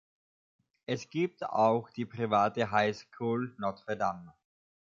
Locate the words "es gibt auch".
0.87-1.91